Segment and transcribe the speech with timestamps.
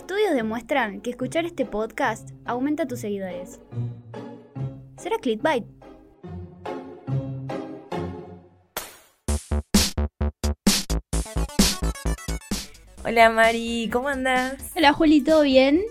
[0.00, 3.60] Estudios demuestran que escuchar este podcast aumenta tus seguidores.
[4.96, 5.66] ¿Será clickbait?
[13.04, 14.72] Hola Mari, ¿cómo andas?
[14.74, 15.82] Hola Juli, ¿todo bien?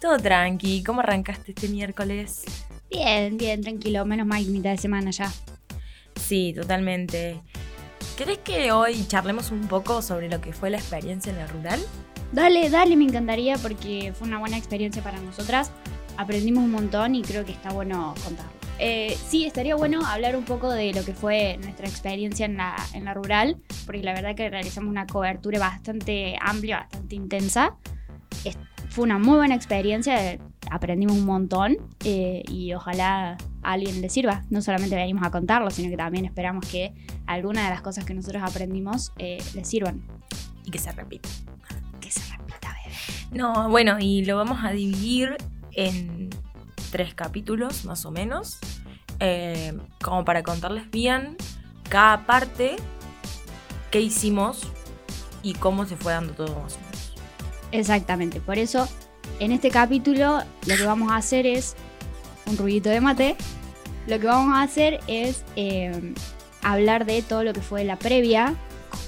[0.00, 2.44] Todo tranqui, ¿cómo arrancaste este miércoles?
[2.90, 5.30] Bien, bien, tranquilo, menos mal que mitad de semana ya.
[6.16, 7.42] Sí, totalmente.
[8.16, 11.80] ¿Querés que hoy charlemos un poco sobre lo que fue la experiencia en la rural?
[12.32, 15.70] Dale, dale, me encantaría porque fue una buena experiencia para nosotras.
[16.16, 18.52] Aprendimos un montón y creo que está bueno contarlo.
[18.78, 23.14] Eh, sí, estaría bueno hablar un poco de lo que fue nuestra experiencia en la,
[23.14, 27.76] rural, porque la verdad que realizamos una cobertura bastante amplia, bastante intensa.
[28.88, 30.38] Fue una muy buena experiencia,
[30.70, 34.42] aprendimos un montón eh, y ojalá a alguien le sirva.
[34.50, 36.92] No solamente venimos a contarlo, sino que también esperamos que
[37.26, 40.02] alguna de las cosas que nosotros aprendimos eh, les sirvan.
[40.64, 41.28] Y que se repita.
[43.30, 45.36] No, bueno, y lo vamos a dividir
[45.72, 46.30] en
[46.90, 48.58] tres capítulos, más o menos,
[49.20, 49.72] eh,
[50.02, 51.36] como para contarles bien
[51.88, 52.76] cada parte,
[53.90, 54.62] qué hicimos
[55.42, 57.12] y cómo se fue dando todo más o menos.
[57.72, 58.88] Exactamente, por eso
[59.40, 61.74] en este capítulo lo que vamos a hacer es
[62.46, 63.36] un ruidito de mate.
[64.06, 66.14] Lo que vamos a hacer es eh,
[66.62, 68.54] hablar de todo lo que fue la previa,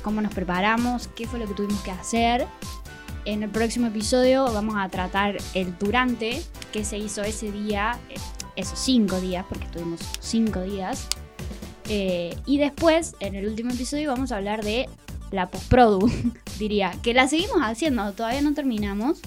[0.03, 2.47] cómo nos preparamos, qué fue lo que tuvimos que hacer.
[3.25, 8.17] En el próximo episodio vamos a tratar el durante, qué se hizo ese día, eh,
[8.55, 11.09] esos cinco días, porque estuvimos cinco días.
[11.89, 14.89] Eh, y después, en el último episodio, vamos a hablar de
[15.31, 16.11] la postprodu,
[16.59, 19.21] diría, que la seguimos haciendo, todavía no terminamos,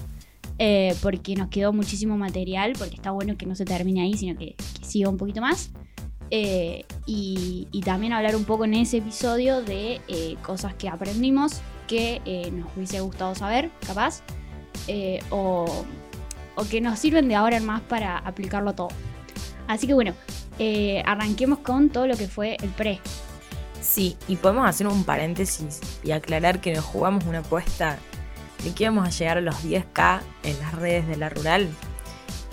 [0.60, 4.38] eh, porque nos quedó muchísimo material, porque está bueno que no se termine ahí, sino
[4.38, 5.70] que, que siga un poquito más.
[6.30, 11.60] Eh, y, y también hablar un poco en ese episodio de eh, cosas que aprendimos
[11.88, 14.22] que eh, nos hubiese gustado saber, capaz,
[14.86, 15.84] eh, o,
[16.54, 18.88] o que nos sirven de ahora en más para aplicarlo todo.
[19.66, 20.14] Así que bueno,
[20.58, 23.00] eh, arranquemos con todo lo que fue el pre.
[23.80, 27.96] Sí, y podemos hacer un paréntesis y aclarar que nos jugamos una apuesta
[28.64, 31.68] de que íbamos a llegar a los 10k en las redes de la rural.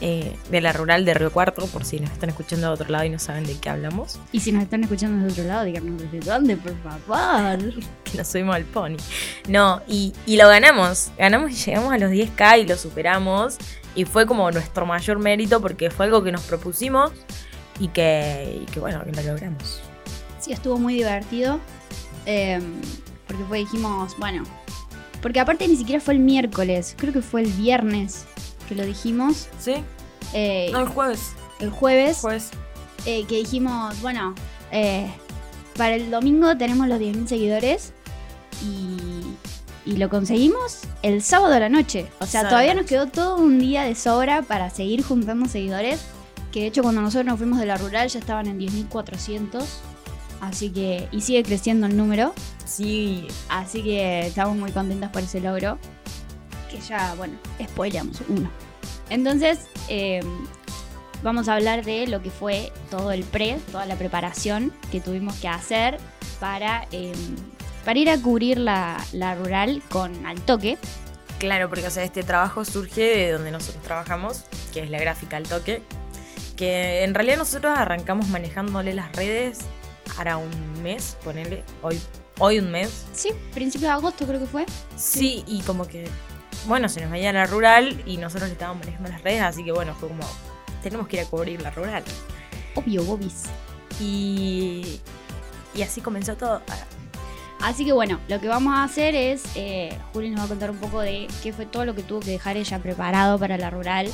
[0.02, 3.06] Eh, de la rural de Río Cuarto, por si nos están escuchando de otro lado
[3.06, 6.02] y no saben de qué hablamos, Y si nos están escuchando desde otro lado, díganos
[6.02, 7.60] desde dónde, por favor.
[8.04, 8.98] que nos subimos al pony.
[9.48, 13.58] No, y, y lo ganamos, ganamos y llegamos a los 10k y lo superamos.
[13.96, 17.12] Y fue como nuestro mayor mérito porque fue algo que nos propusimos
[17.80, 19.82] y que, y que bueno, que lo logramos.
[20.40, 21.60] Sí, estuvo muy divertido.
[22.26, 22.60] eh,
[23.28, 24.44] porque fue, dijimos, bueno.
[25.22, 28.26] Porque aparte ni siquiera fue el miércoles, creo que fue el viernes
[28.68, 29.48] que lo dijimos.
[29.60, 29.76] ¿Sí?
[30.34, 31.34] eh, No, el jueves.
[31.60, 32.50] el jueves, Jueves.
[33.06, 34.34] eh, que dijimos, bueno,
[34.72, 35.08] eh,
[35.78, 37.94] para el domingo tenemos los 10.000 seguidores
[38.64, 39.24] y,
[39.86, 42.08] y lo conseguimos el sábado a la noche.
[42.20, 46.02] O sea, todavía nos quedó todo un día de sobra para seguir juntando seguidores.
[46.52, 49.64] Que de hecho cuando nosotros nos fuimos de la rural ya estaban en 10.400.
[50.42, 52.34] Así que, y sigue creciendo el número.
[52.66, 55.78] Sí, Así que estamos muy contentos por ese logro.
[56.76, 58.52] Que ya, bueno, spoileamos uno.
[59.10, 60.22] Entonces, eh,
[61.24, 65.36] vamos a hablar de lo que fue todo el pre, toda la preparación que tuvimos
[65.36, 65.98] que hacer
[66.40, 67.14] para, eh,
[67.86, 70.78] para ir a cubrir la, la rural con al toque.
[71.40, 74.44] Claro, porque o sea, este trabajo surge de donde nosotros trabajamos,
[74.74, 75.82] que es la gráfica al toque,
[76.58, 79.60] que en realidad nosotros arrancamos manejándole las redes
[80.18, 82.00] hará un mes, ponele, hoy,
[82.40, 83.06] hoy un mes.
[83.14, 84.66] Sí, principio de agosto creo que fue.
[84.96, 86.08] Sí, y como que,
[86.68, 89.72] bueno, se nos veía la rural y nosotros le estábamos manejando las redes, así que
[89.72, 90.24] bueno, fue como,
[90.82, 92.04] tenemos que ir a cubrir la rural.
[92.76, 93.44] Obvio, bobis.
[94.00, 95.00] Y,
[95.74, 96.62] y así comenzó todo.
[97.62, 100.72] Así que bueno, lo que vamos a hacer es, eh, Juli nos va a contar
[100.72, 103.70] un poco de qué fue todo lo que tuvo que dejar ella preparado para la
[103.70, 104.08] rural,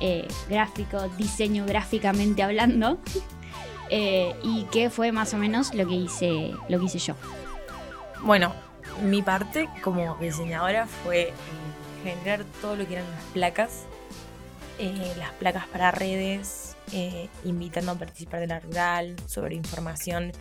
[0.00, 2.98] eh, gráfico, diseño gráficamente hablando,
[3.90, 7.14] eh, y qué fue más o menos lo que hice, lo que hice yo.
[8.22, 8.54] Bueno,
[9.02, 11.32] mi parte como diseñadora fue
[12.06, 13.82] generar todo lo que eran las placas,
[14.78, 20.32] eh, las placas para redes, eh, invitando a participar de la rural, sobre información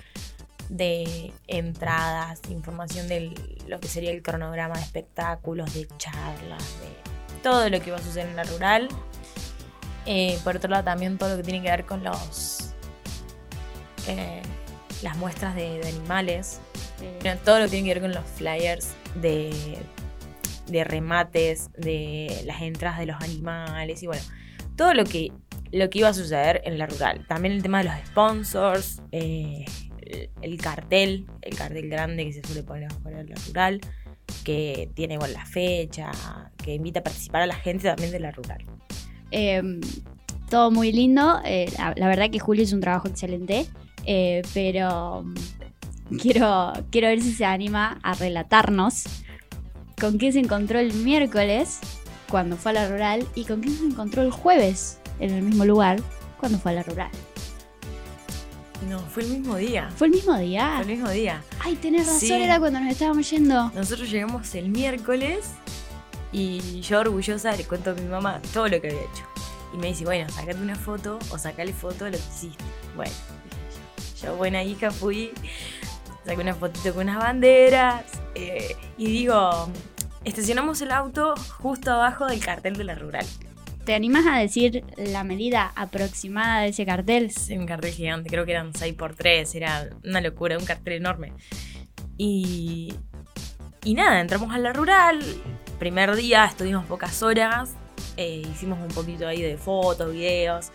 [0.69, 3.33] de entradas, información de
[3.67, 8.01] lo que sería el cronograma de espectáculos, de charlas, de todo lo que va a
[8.01, 8.87] suceder en la rural.
[10.07, 12.71] Eh, por otro lado, también todo lo que tiene que ver con los
[14.07, 14.41] eh,
[15.01, 16.59] las muestras de- de animales,
[17.43, 19.77] todo lo que tiene que ver con los flyers de,
[20.67, 24.23] de remates, de las entradas de los animales y bueno,
[24.75, 25.31] todo lo que,
[25.71, 27.25] lo que iba a suceder en la rural.
[27.27, 29.65] También el tema de los sponsors, eh,
[30.05, 33.81] el, el cartel, el cartel grande que se suele poner afuera de la rural.
[34.43, 36.11] que tiene igual la fecha,
[36.57, 38.63] que invita a participar a la gente también de la rural.
[39.31, 39.81] Em,
[40.49, 41.41] todo muy lindo.
[41.45, 43.67] eh, la, la verdad que Julio hizo un trabajo excelente.
[44.05, 45.35] eh, pero mm,
[46.21, 49.05] quiero, quiero ver si se anima a relatarnos
[49.99, 51.79] con qué se encontró el miércoles
[52.29, 55.65] cuando fue a la rural y con qué se encontró el jueves en el mismo
[55.65, 56.01] lugar
[56.39, 57.09] cuando fue a la rural.
[58.89, 59.89] No, fue el mismo día.
[59.95, 60.71] ¿Fue el mismo día?
[60.75, 61.41] Fue el mismo día.
[61.59, 62.33] Ay, tenés razón, Sí.
[62.33, 63.71] era cuando nos estábamos yendo.
[63.73, 65.45] Nosotros llegamos el miércoles
[66.31, 69.23] y yo orgullosa le cuento a mi mamá todo lo que había hecho.
[69.73, 72.63] Y me dice, bueno, sacate una foto o sacale foto de lo que hiciste.
[72.95, 73.11] Bueno,
[73.45, 75.31] dije yo, yo buena hija fui,
[76.25, 78.03] saqué una fotito con unas banderas
[78.35, 79.69] eh, y digo,
[80.23, 83.25] estacionamos el auto justo abajo del cartel de la rural.
[83.85, 87.25] ¿Te animas a decir la medida aproximada de ese cartel?
[87.25, 91.33] Es un cartel gigante, creo que eran 6x3, era una locura, un cartel enorme.
[92.17, 92.93] Y,
[93.83, 95.19] y nada, entramos a la rural,
[95.77, 97.75] primer día estuvimos pocas horas,
[98.17, 100.71] eh, hicimos un poquito ahí de fotos, videos.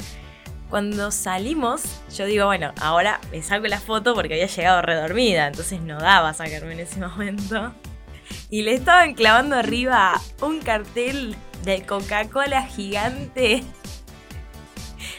[0.71, 1.83] Cuando salimos,
[2.17, 6.33] yo digo, bueno, ahora me saco la foto porque había llegado redormida, entonces no daba
[6.33, 7.75] sacarme en ese momento.
[8.51, 11.35] Y le estaban clavando arriba un cartel
[11.65, 13.65] de Coca-Cola gigante.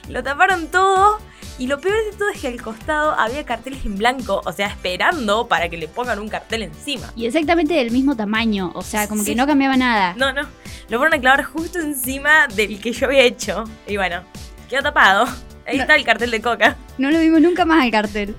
[0.07, 1.19] Lo taparon todo
[1.59, 4.67] y lo peor de todo es que al costado había carteles en blanco, o sea,
[4.67, 7.11] esperando para que le pongan un cartel encima.
[7.15, 9.31] Y exactamente del mismo tamaño, o sea, como Sí.
[9.31, 10.13] que no cambiaba nada.
[10.17, 10.43] No, no,
[10.89, 13.65] lo fueron a clavar justo encima del que yo había hecho.
[13.85, 14.23] Y bueno,
[14.71, 15.25] quedó tapado.
[15.67, 15.83] Ahí No.
[15.83, 16.75] está el cartel de Coca.
[16.97, 18.35] No lo vimos nunca más al cartel.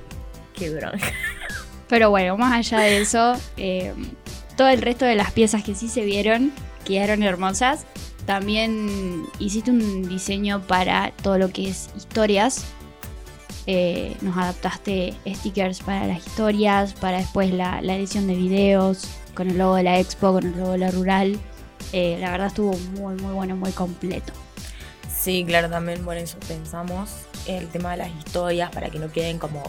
[0.55, 1.13] Qué bronca.
[1.89, 3.93] Pero bueno, más allá de eso, eh,
[4.57, 6.53] todo el resto de las piezas que sí se vieron
[6.85, 7.85] quedaron hermosas.
[8.27, 12.65] También hiciste un diseño para todo lo que es historias.
[13.67, 19.05] Eh, nos adaptaste stickers para las historias, para después la, la edición de videos,
[19.35, 21.39] con el logo de la expo, con el logo de la rural.
[21.93, 24.33] Eh, la verdad estuvo muy, muy bueno, muy completo.
[25.23, 27.11] Sí, claro, también por eso pensamos
[27.47, 29.63] el tema de las historias para que no queden como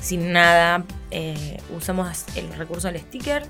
[0.00, 0.84] sin nada.
[1.10, 3.44] Eh, usamos el recurso del sticker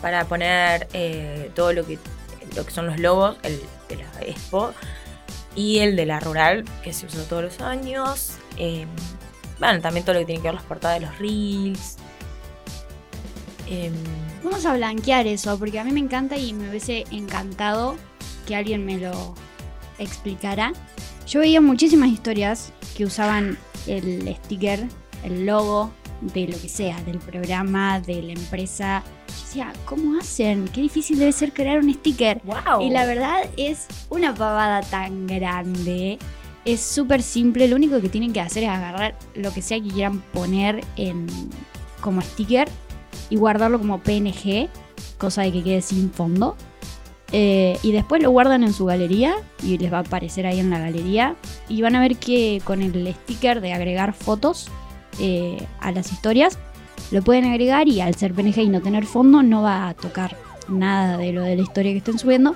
[0.00, 1.98] para poner eh, todo lo que,
[2.56, 3.60] lo que son los logos, el
[3.90, 4.72] de la expo
[5.54, 8.36] y el de la rural, que se usa todos los años.
[8.56, 8.86] Eh,
[9.58, 11.96] bueno, también todo lo que tiene que ver las portadas de los reels.
[13.66, 13.92] Em,
[14.42, 17.96] Vamos a blanquear eso, porque a mí me encanta y me hubiese encantado
[18.46, 19.34] que alguien me lo
[19.98, 20.72] explicara.
[21.26, 24.86] Yo veía muchísimas historias que usaban el sticker,
[25.24, 29.02] el logo de lo que sea, del programa, de la empresa.
[29.28, 30.68] Yo decía, ¿cómo hacen?
[30.68, 32.40] Qué difícil debe ser crear un sticker.
[32.44, 32.82] ¡Wow!
[32.82, 36.18] Y la verdad es una pavada tan grande.
[36.64, 37.68] Es súper simple.
[37.68, 41.26] Lo único que tienen que hacer es agarrar lo que sea que quieran poner en,
[42.00, 42.68] como sticker
[43.28, 44.68] y guardarlo como PNG,
[45.18, 46.56] cosa de que quede sin fondo.
[47.36, 50.70] Eh, y después lo guardan en su galería y les va a aparecer ahí en
[50.70, 51.34] la galería.
[51.68, 54.68] Y van a ver que con el sticker de agregar fotos
[55.18, 56.60] eh, a las historias,
[57.10, 60.36] lo pueden agregar y al ser PNG y no tener fondo, no va a tocar
[60.68, 62.54] nada de lo de la historia que estén subiendo.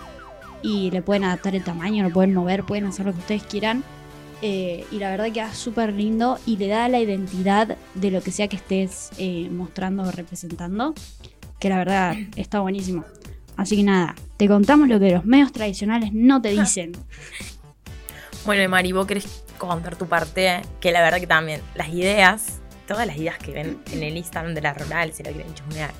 [0.62, 3.82] Y le pueden adaptar el tamaño, lo pueden mover, pueden hacer lo que ustedes quieran.
[4.42, 8.30] Eh, y la verdad queda súper lindo y le da la identidad de lo que
[8.30, 10.94] sea que estés eh, mostrando o representando.
[11.58, 13.04] Que la verdad está buenísimo.
[13.58, 16.92] Así que nada, te contamos lo que los medios tradicionales no te dicen.
[18.46, 23.06] Bueno, Mari, vos querés contar tu parte, que la verdad que también las ideas, todas
[23.06, 25.90] las ideas que ven en el Instagram de la rural, si la quieren chusmear.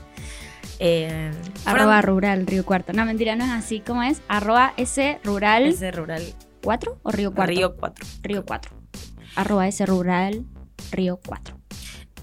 [0.79, 1.33] Eh,
[1.65, 2.93] fueron- Arroba rural Río Cuarto.
[2.93, 3.81] No, mentira, no es así.
[3.81, 4.23] ¿Cómo es?
[4.29, 6.23] Arroba S rural ese rural
[6.63, 7.53] 4 o Río Cuarto?
[7.53, 8.07] Río 4.
[8.23, 8.73] Río 4.
[9.35, 10.45] Arroba S rural
[10.93, 11.59] Río 4.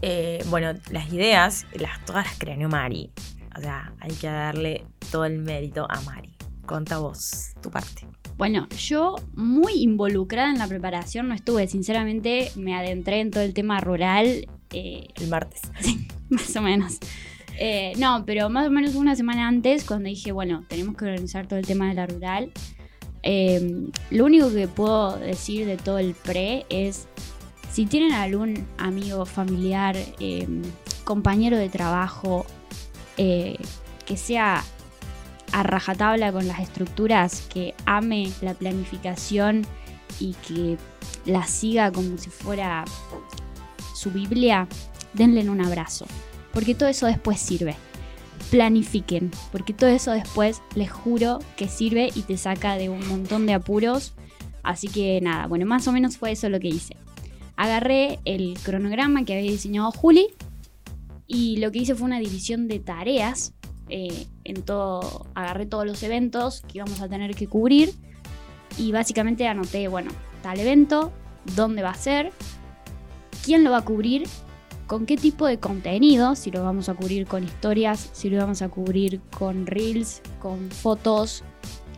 [0.02, 3.12] Eh, bueno, las ideas, las, todas las creó Mari.
[3.58, 6.36] O sea, hay que darle todo el mérito a Mari.
[6.66, 8.06] Conta vos tu parte.
[8.38, 11.70] Bueno, yo muy involucrada en la preparación no estuve.
[11.70, 14.46] Sinceramente, me adentré en todo el tema rural.
[14.74, 15.62] eh, El martes.
[16.30, 16.98] más o menos.
[17.58, 21.48] Eh, no, pero más o menos una semana antes, cuando dije, bueno, tenemos que organizar
[21.48, 22.52] todo el tema de la rural.
[23.24, 27.08] eh, lo único que puedo decir de todo el pre es,
[27.72, 29.96] si tienen algún amigo, familiar,
[31.06, 32.46] compañero de trabajo,
[33.16, 34.62] que sea
[35.56, 39.66] a rajatabla con las estructuras, que ame la planificación
[40.20, 40.78] y que
[41.26, 42.84] la siga como si fuera
[43.96, 44.68] su Biblia,
[45.14, 46.08] denle un abrazo.
[46.52, 47.78] Porque todo eso después sirve.
[48.52, 53.46] Planifiquen, porque todo eso después les juro que sirve y te saca de un montón
[53.46, 54.14] de apuros.
[54.62, 56.98] Así que nada, bueno, más o menos fue eso lo que hice.
[57.56, 60.28] Agarré el cronograma que había diseñado Juli
[61.28, 63.54] y lo que hice fue una división de tareas
[63.88, 67.94] eh, en todo, agarré todos los eventos que íbamos a tener que cubrir
[68.78, 70.12] y básicamente anoté, bueno,
[70.42, 71.12] tal evento,
[71.56, 72.32] dónde va a ser,
[73.44, 74.28] quién lo va a cubrir,
[74.88, 78.62] con qué tipo de contenido, si lo vamos a cubrir con historias, si lo vamos
[78.62, 81.44] a cubrir con reels, con fotos,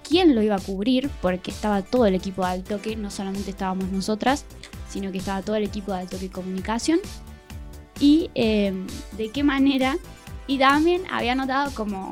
[0.08, 3.92] quién lo iba a cubrir, porque estaba todo el equipo de Altoque, no solamente estábamos
[3.92, 4.46] nosotras,
[4.90, 7.00] sino que estaba todo el equipo de Altoque Comunicación,
[8.00, 8.74] y eh,
[9.18, 9.98] de qué manera,
[10.46, 12.10] y también había notado como,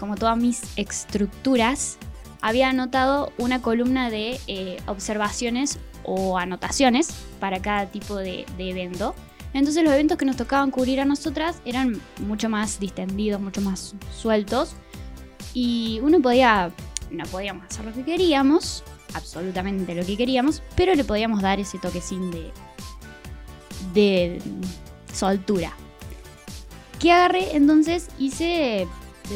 [0.00, 1.98] como todas mis estructuras,
[2.40, 9.14] había anotado una columna de eh, observaciones o anotaciones para cada tipo de, de evento.
[9.52, 13.94] Entonces los eventos que nos tocaban cubrir a nosotras eran mucho más distendidos, mucho más
[14.16, 14.74] sueltos.
[15.52, 16.72] Y uno podía,
[17.10, 21.78] no podíamos hacer lo que queríamos, absolutamente lo que queríamos, pero le podíamos dar ese
[21.78, 22.50] toquecín de,
[23.92, 24.40] de
[25.12, 25.74] soltura.
[26.98, 27.54] ¿Qué agarré?
[27.54, 28.86] Entonces hice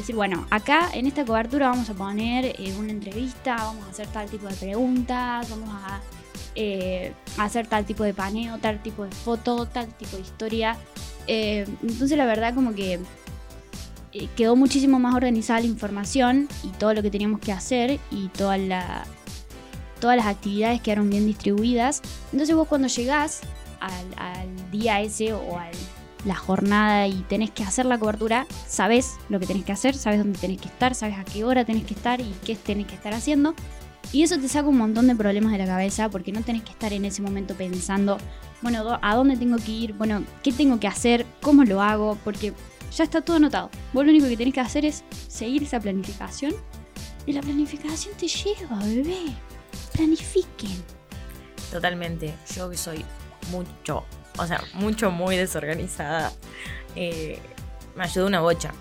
[0.00, 4.06] decir, bueno, acá en esta cobertura vamos a poner eh, una entrevista, vamos a hacer
[4.08, 6.00] tal tipo de preguntas, vamos a
[6.54, 10.76] eh, hacer tal tipo de paneo, tal tipo de foto, tal tipo de historia.
[11.26, 13.00] Eh, entonces la verdad como que
[14.36, 18.58] quedó muchísimo más organizada la información y todo lo que teníamos que hacer y toda
[18.58, 19.04] la,
[20.00, 22.02] todas las actividades quedaron bien distribuidas.
[22.32, 23.40] Entonces vos cuando llegás
[23.80, 25.68] al, al día ese o a
[26.24, 30.18] la jornada y tenés que hacer la cobertura, sabes lo que tenés que hacer, sabes
[30.18, 32.94] dónde tenés que estar, sabes a qué hora tenés que estar y qué tenés que
[32.94, 33.54] estar haciendo.
[34.12, 36.70] Y eso te saca un montón de problemas de la cabeza porque no tenés que
[36.70, 38.18] estar en ese momento pensando,
[38.62, 39.92] bueno, ¿a dónde tengo que ir?
[39.94, 41.26] Bueno, ¿qué tengo que hacer?
[41.42, 42.16] ¿Cómo lo hago?
[42.22, 42.52] Porque
[42.96, 43.70] ya está todo anotado.
[43.92, 46.54] Vos lo único que tenés que hacer es seguir esa planificación
[47.26, 49.34] y la planificación te lleva, bebé.
[49.92, 50.82] Planifiquen.
[51.72, 52.34] Totalmente.
[52.54, 53.04] Yo que soy
[53.50, 54.04] mucho,
[54.38, 56.32] o sea, mucho, muy desorganizada.
[56.96, 57.38] eh,
[57.96, 58.72] me ayudó una bocha.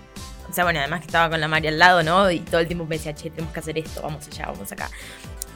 [0.50, 2.30] O sea, bueno, además que estaba con la María al lado, ¿no?
[2.30, 4.90] Y todo el tiempo me decía, che, tenemos que hacer esto, vamos allá, vamos acá.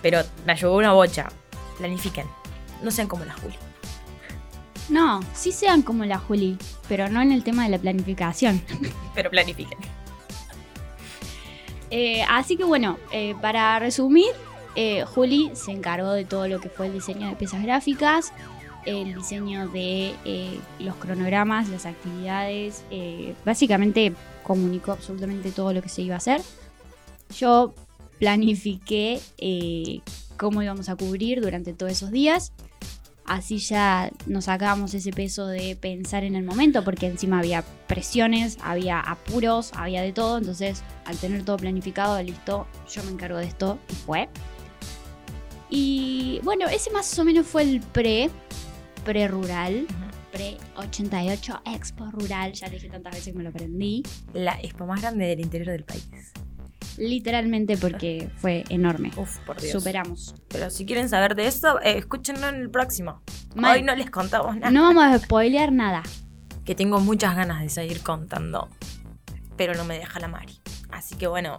[0.00, 1.28] Pero me ayudó una bocha.
[1.76, 2.26] Planifiquen.
[2.82, 3.54] No sean como la Juli.
[4.88, 6.56] No, sí sean como la Juli,
[6.88, 8.62] pero no en el tema de la planificación.
[9.14, 9.78] Pero planifiquen.
[11.90, 14.28] Eh, así que bueno, eh, para resumir,
[14.74, 18.34] eh, Juli se encargó de todo lo que fue el diseño de piezas gráficas,
[18.88, 25.88] el diseño de eh, los cronogramas, las actividades, eh, básicamente comunicó absolutamente todo lo que
[25.88, 26.40] se iba a hacer.
[27.36, 27.74] Yo
[28.18, 30.00] planifiqué eh,
[30.36, 32.52] cómo íbamos a cubrir durante todos esos días.
[33.26, 38.56] Así ya nos sacábamos ese peso de pensar en el momento, porque encima había presiones,
[38.62, 40.38] había apuros, había de todo.
[40.38, 44.28] Entonces, al tener todo planificado, listo, yo me encargo de esto y fue.
[45.70, 48.30] Y bueno, ese más o menos fue el pre,
[49.08, 49.86] pre-rural,
[50.32, 52.52] pre-88 Expo Rural.
[52.52, 54.02] Ya dije tantas veces que me lo aprendí.
[54.34, 56.06] La expo más grande del interior del país.
[56.98, 59.10] Literalmente porque fue enorme.
[59.16, 59.72] Uf, por Dios.
[59.72, 60.34] Superamos.
[60.48, 63.22] Pero si quieren saber de eso, eh, escúchenlo en el próximo.
[63.54, 63.78] Mal.
[63.78, 64.70] Hoy no les contamos nada.
[64.70, 66.02] No vamos a spoilear nada.
[66.66, 68.68] Que tengo muchas ganas de seguir contando.
[69.56, 70.60] Pero no me deja la Mari.
[70.90, 71.56] Así que bueno,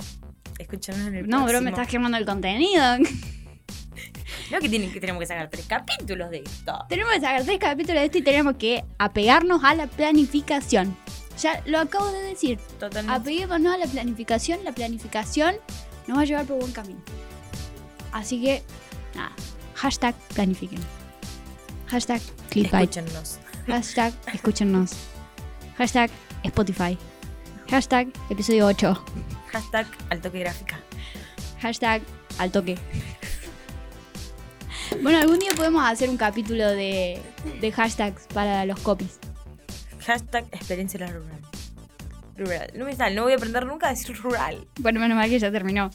[0.60, 1.40] escúchenlo en el próximo.
[1.40, 2.84] No, bro, me estás quemando el contenido.
[4.52, 6.86] No que, tienen, que tenemos que sacar tres capítulos de esto.
[6.90, 10.96] tenemos que sacar tres capítulos de esto y tenemos que apegarnos a la planificación.
[11.42, 12.60] Ya lo acabo de decir.
[12.80, 13.14] Totalmente.
[13.16, 14.64] Apeguémonos a la planificación.
[14.64, 15.56] La planificación
[16.08, 17.00] nos va a llevar por buen camino.
[18.12, 18.62] Así que,
[19.16, 19.32] nada.
[19.76, 20.80] Hashtag planifiquen.
[21.88, 22.90] Hashtag clickbait.
[22.90, 23.40] Escúchennos.
[23.68, 24.92] Hashtag escúchennos.
[25.78, 26.10] Hashtag
[26.44, 26.98] Spotify.
[27.70, 29.06] Hashtag episodio 8.
[29.52, 30.80] Hashtag al toque gráfica.
[31.62, 32.02] Hashtag
[32.38, 32.78] al toque.
[35.02, 37.22] Bueno, algún día podemos hacer un capítulo de,
[37.62, 39.20] de hashtags para los copies.
[40.06, 41.40] Hashtag experiencia en la rural.
[42.38, 42.72] Rural.
[42.76, 44.68] No me sale, no voy a aprender nunca a decir rural.
[44.80, 45.90] Bueno, menos mal que ya terminó.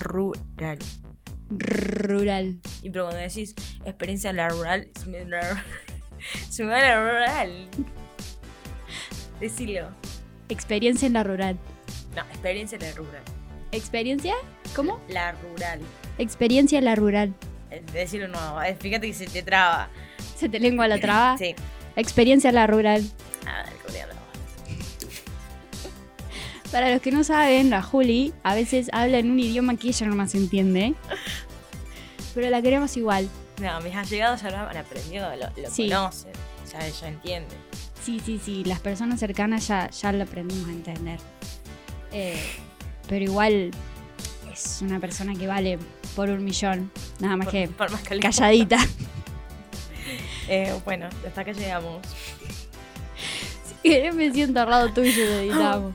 [0.00, 0.78] Rural.
[1.50, 2.58] Rural.
[2.82, 5.64] Y pero cuando decís experiencia en la rural, se me, la-
[6.48, 7.68] se me va la rural.
[9.40, 9.88] Decilo.
[10.48, 11.58] Experiencia en la rural.
[12.16, 13.22] No, experiencia en la rural.
[13.72, 14.34] ¿Experiencia?
[14.74, 15.00] ¿Cómo?
[15.08, 15.80] La rural.
[16.18, 17.34] Experiencia en la rural.
[17.70, 18.60] Eh, Decilo nuevo.
[18.62, 19.88] eh, Fíjate que se te traba.
[20.36, 21.36] ¿Se te lengua la traba?
[21.38, 21.54] Sí.
[21.96, 23.08] Experiencia en la rural.
[23.46, 24.12] A ver, coreano.
[26.72, 30.06] Para los que no saben, la Juli a veces habla en un idioma que ella
[30.06, 30.94] no más entiende.
[32.34, 33.28] Pero la queremos igual.
[33.60, 35.88] No, mis allegados ya lo han aprendido, lo, lo Sí.
[35.88, 36.30] conocen.
[36.72, 37.58] Ya, ya entienden.
[38.04, 38.62] Sí, sí, sí.
[38.64, 41.18] Las personas cercanas ya, ya lo aprendimos a entender.
[42.12, 42.40] Eh,
[43.08, 43.72] pero igual
[44.52, 45.78] es una persona que vale
[46.16, 46.90] por un millón.
[47.18, 48.78] Nada más Por- que por más que le- calladita.
[50.48, 52.00] Eh, bueno, hasta acá llegamos.
[53.82, 55.94] Si querés me siento al lado tuyo y editamos.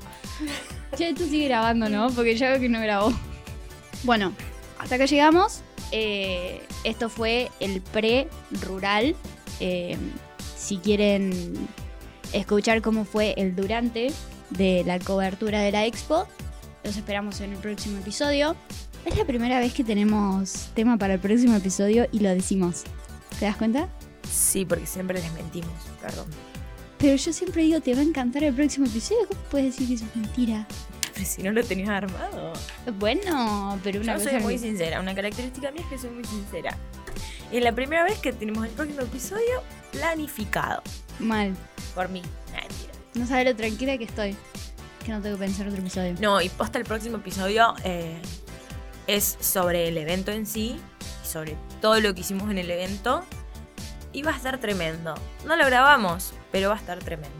[0.95, 2.09] Che, esto sigue grabando, ¿no?
[2.11, 3.11] Porque ya veo que no grabó.
[4.03, 4.31] Bueno,
[4.79, 5.61] hasta acá llegamos.
[5.91, 9.13] Eh, esto fue el pre-rural.
[9.59, 9.97] Eh,
[10.57, 11.67] si quieren
[12.31, 14.13] escuchar cómo fue el durante
[14.51, 16.27] de la cobertura de la expo,
[16.85, 18.55] los esperamos en el próximo episodio.
[19.05, 22.83] Es la primera vez que tenemos tema para el próximo episodio y lo decimos.
[23.39, 23.87] ¿Te das cuenta?
[24.29, 25.71] Sí, porque siempre les mentimos,
[26.01, 26.25] perdón.
[26.97, 29.27] Pero yo siempre digo, te va a encantar el próximo episodio.
[29.27, 30.67] ¿Cómo puedes decir que eso es mentira?
[31.13, 32.53] Pero si no lo tenías armado.
[32.97, 36.23] Bueno, pero una Yo cosa soy muy sincera, una característica mía es que soy muy
[36.23, 36.75] sincera.
[37.51, 40.81] Y es la primera vez que tenemos el próximo episodio planificado.
[41.19, 41.55] mal.
[41.93, 42.21] Por mí.
[42.51, 42.93] Nah, mentira.
[43.13, 44.35] No sabes lo tranquila que estoy.
[45.05, 46.15] Que no tengo que pensar otro episodio.
[46.19, 48.17] No, y posta el próximo episodio eh,
[49.07, 50.79] es sobre el evento en sí,
[51.23, 53.23] sobre todo lo que hicimos en el evento.
[54.11, 55.13] Y va a estar tremendo.
[55.45, 57.35] No lo grabamos, pero va a estar tremendo.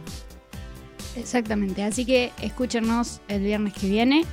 [1.16, 1.84] Exactamente.
[1.84, 4.26] Así que escúchenos el viernes que viene.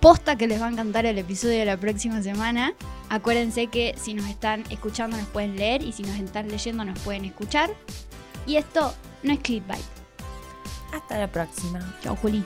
[0.00, 2.74] Posta que les va a encantar el episodio de la próxima semana.
[3.08, 6.98] Acuérdense que si nos están escuchando nos pueden leer y si nos están leyendo nos
[6.98, 7.70] pueden escuchar.
[8.46, 9.84] Y esto no es clickbait.
[10.92, 11.80] Hasta la próxima.
[12.02, 12.44] Chao, Juli.